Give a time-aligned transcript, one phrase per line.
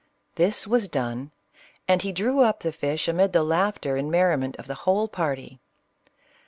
[0.33, 1.29] This was done,
[1.87, 5.59] and he drew up the fish amid the laughter and merriment of the whole party.